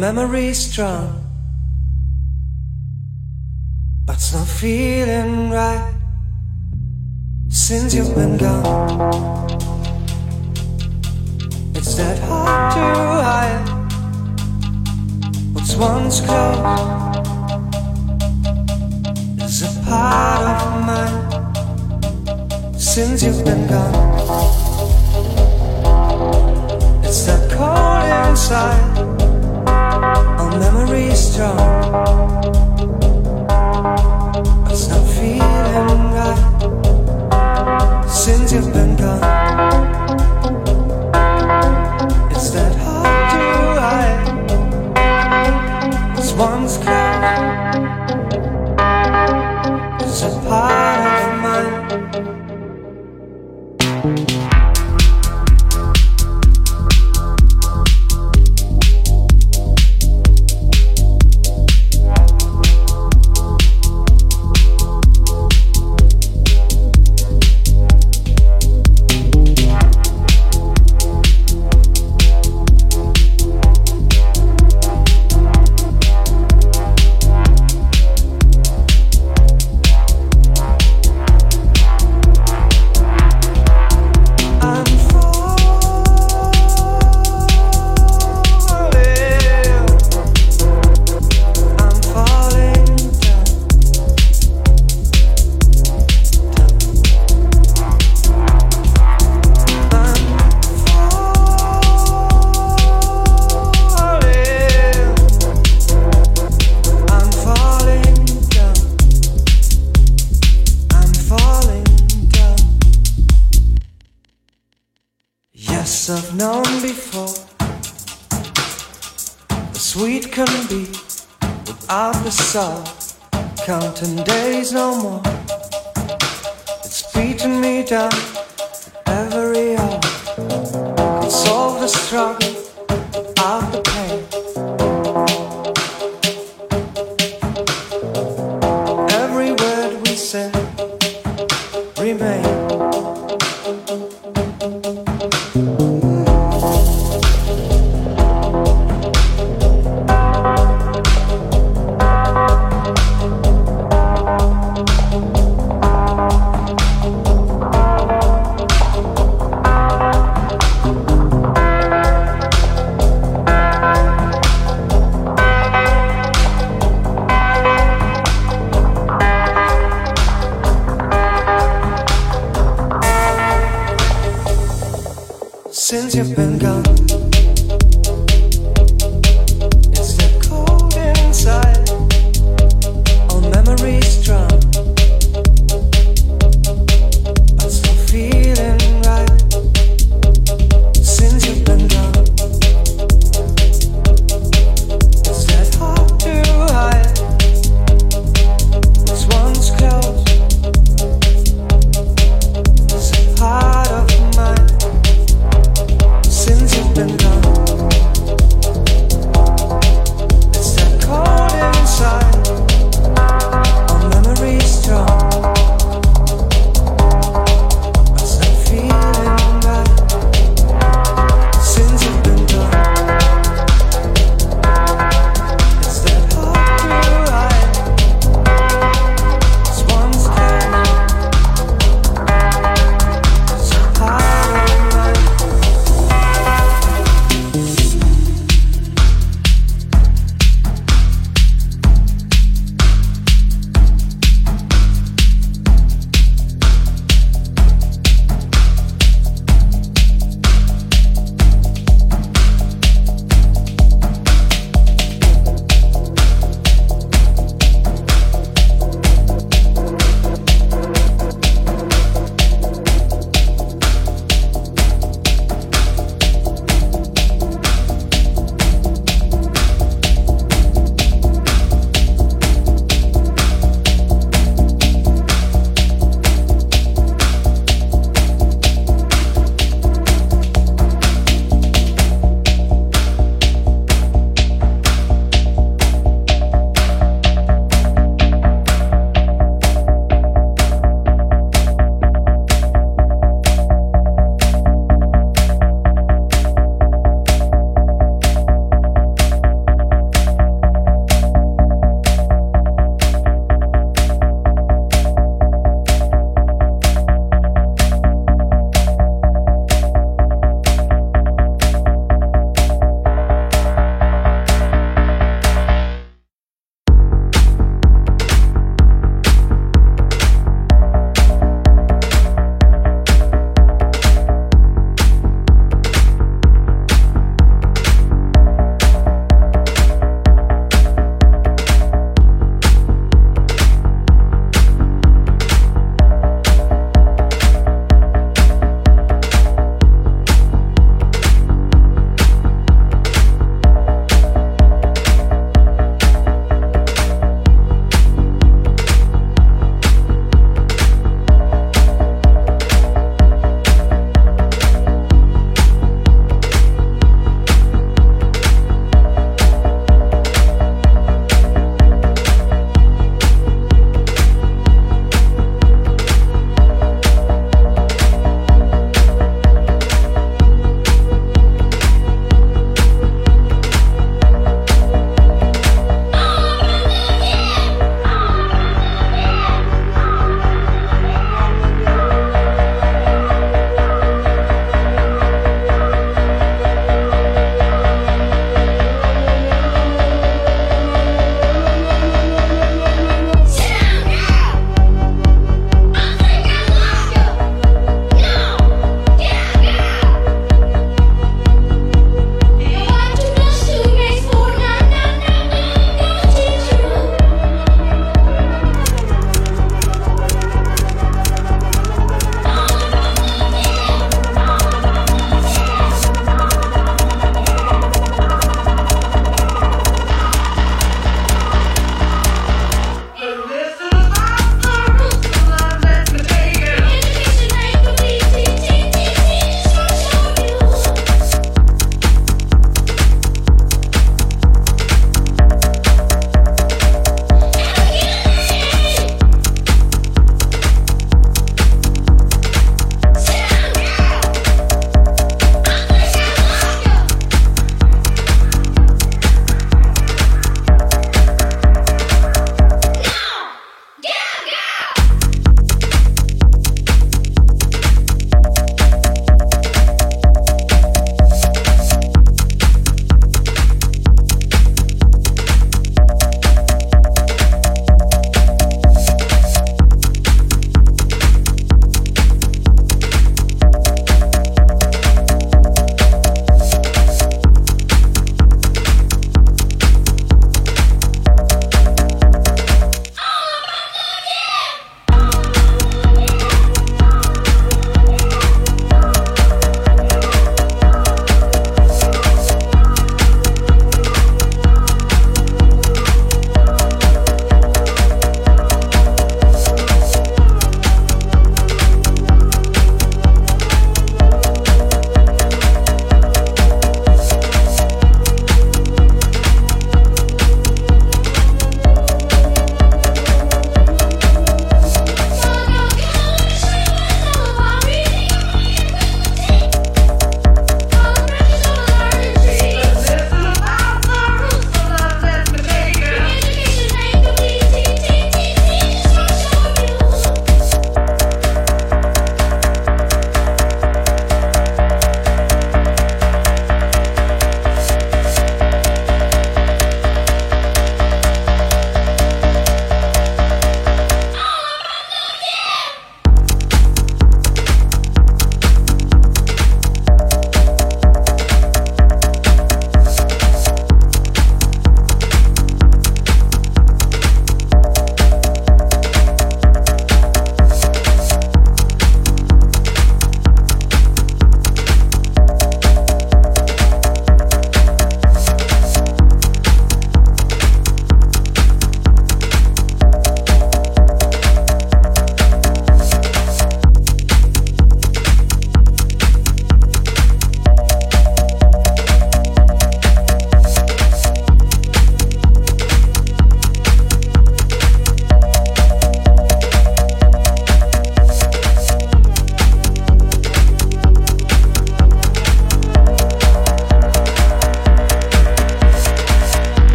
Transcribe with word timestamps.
memories 0.00 0.58
strong. 0.58 1.22
But 4.04 4.16
it's 4.16 4.32
not 4.34 4.46
feeling 4.46 5.50
right 5.50 5.94
since 7.48 7.94
you've 7.94 8.14
been 8.14 8.36
gone. 8.36 9.50
It's 11.74 11.94
that 11.94 12.18
hard 12.28 12.72
to 12.74 12.80
hide 13.24 13.68
what's 15.52 15.76
once 15.76 16.20
close. 16.20 17.06
Is 19.42 19.62
a 19.62 19.70
part 19.84 20.62
of 20.62 20.86
mine 20.86 21.18
since 22.78 23.22
you've 23.22 23.44
been 23.44 23.66
gone. 23.66 23.94
It's 27.04 27.24
that 27.26 27.50
cold 27.52 28.28
inside, 28.28 29.15
all 30.38 30.58
memories 30.58 31.18
strong. 31.32 31.56
But 34.62 34.72
it's 34.72 34.88
not 34.88 35.04
feeling 35.16 36.12
right 36.16 36.42
since 38.08 38.52
you've 38.52 38.72
been 38.72 38.96
gone. 38.96 39.22
It's 42.32 42.50
that 42.50 42.74
hard 42.84 43.30
to 43.32 43.44
hide. 43.84 44.28
It's 46.18 46.32
once 46.32 46.76
close. 46.78 47.16
It's 50.02 50.22
a 50.22 50.30
part 50.48 51.05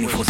24 0.00 0.27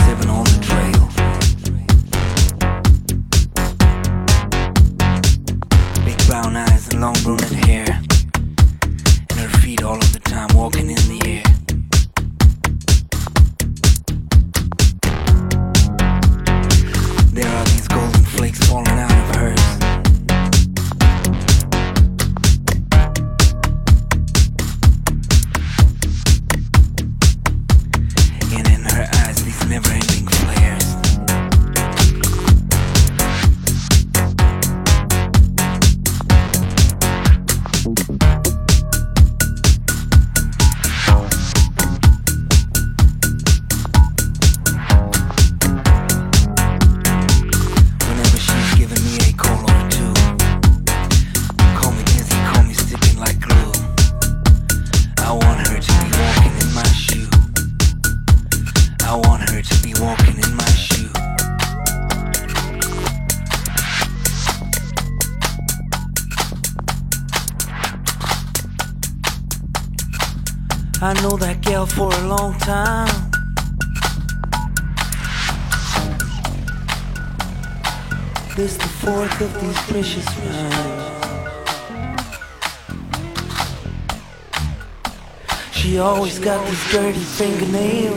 dirty 86.90 87.18
fingernail. 87.18 88.14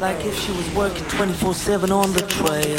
Like 0.00 0.24
if 0.24 0.38
she 0.38 0.52
was 0.52 0.74
working 0.74 1.04
24 1.04 1.54
7 1.54 1.92
on 1.92 2.12
the 2.12 2.22
trail. 2.22 2.78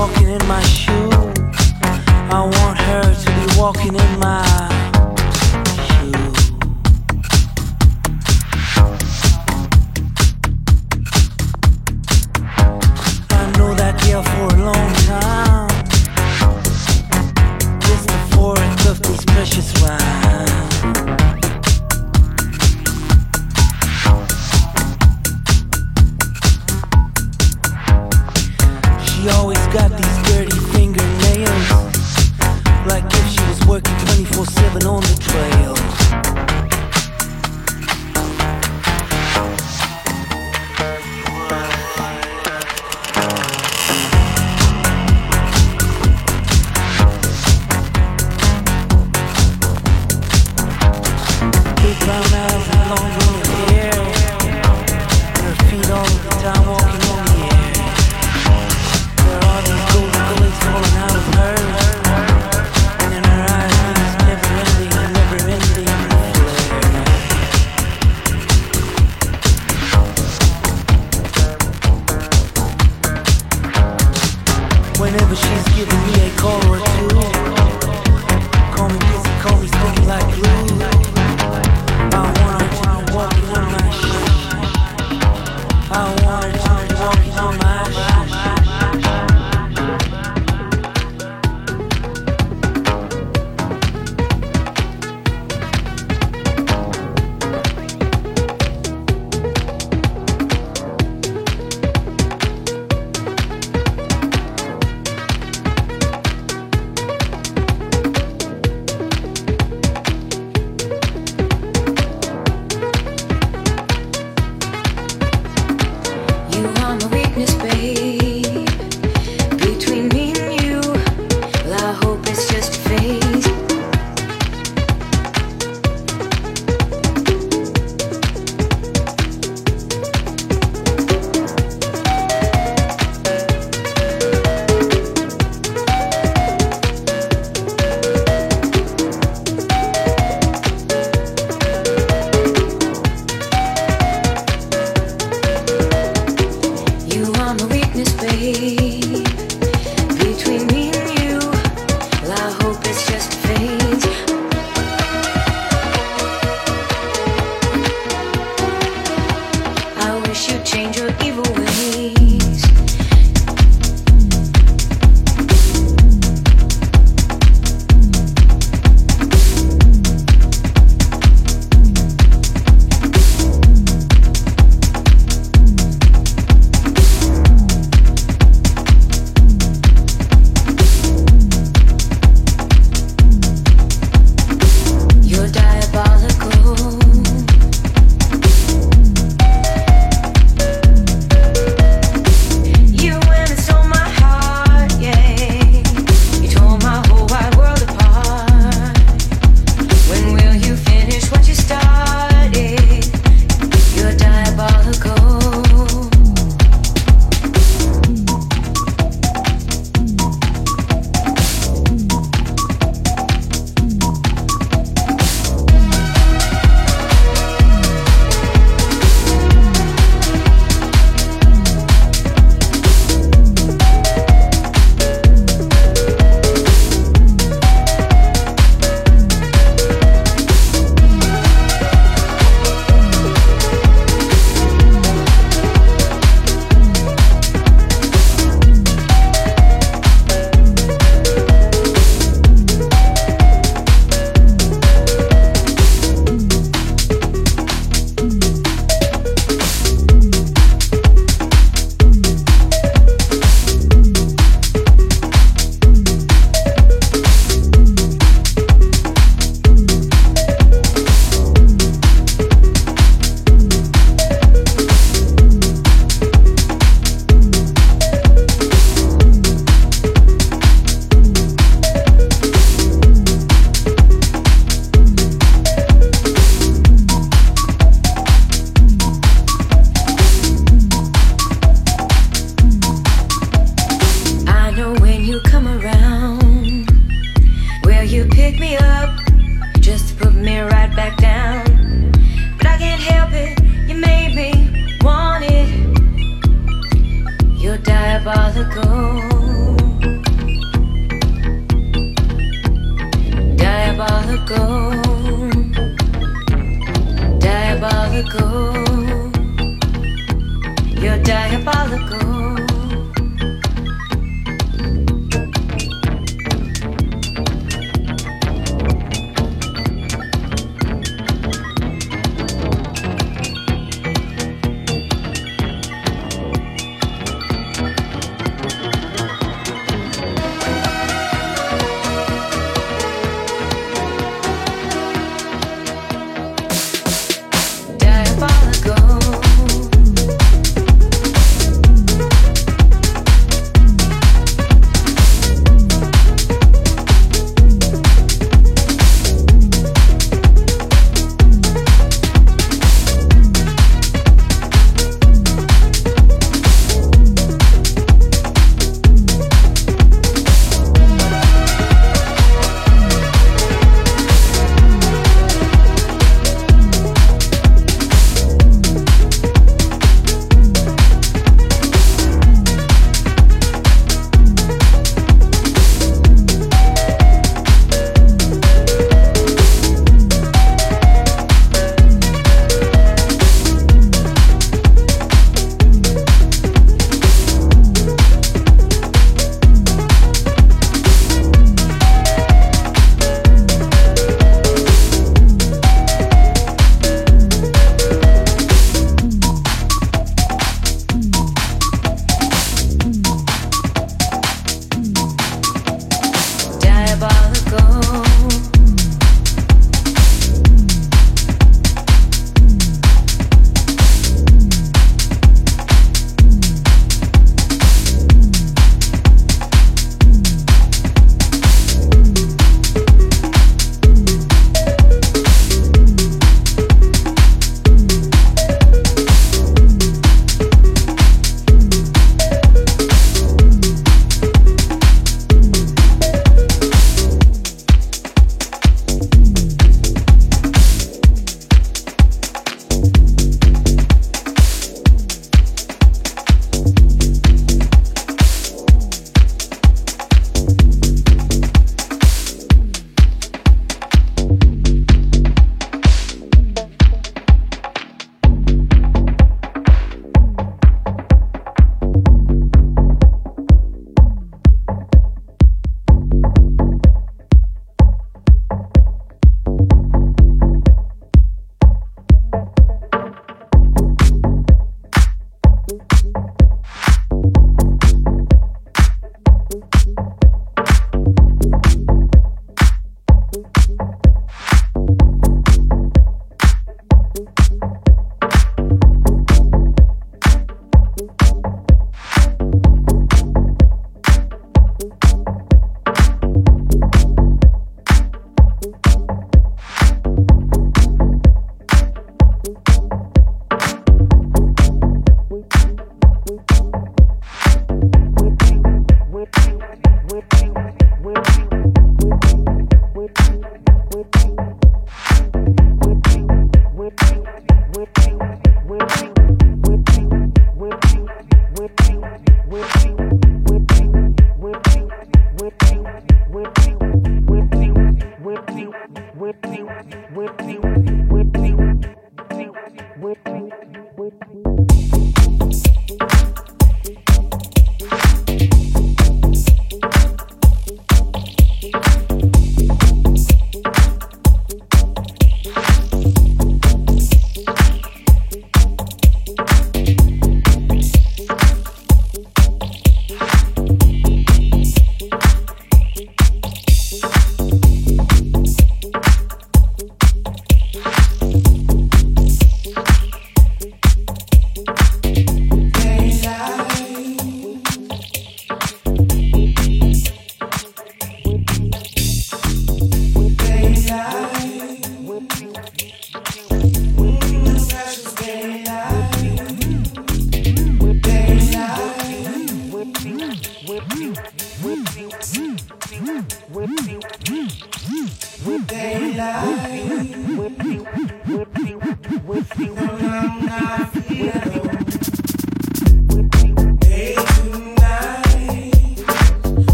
walking 0.00 0.30
in 0.30 0.48
my 0.48 0.62
shoes. 0.62 1.36
I 2.32 2.40
want 2.40 2.78
her 2.78 3.14
to 3.22 3.30
be 3.36 3.60
walking 3.60 3.94
in 3.94 4.18
my 4.18 4.49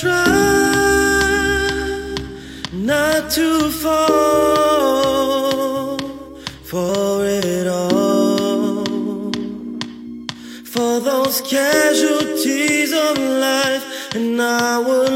try 0.00 0.24
not 2.72 3.30
to 3.30 3.70
fall 3.70 5.18
for 6.64 7.26
it 7.26 7.66
all. 7.66 9.30
For 10.64 11.00
those 11.00 11.42
casualties 11.42 12.92
of 12.92 13.18
life, 13.18 14.14
and 14.14 14.40
I 14.40 14.78
will. 14.78 15.09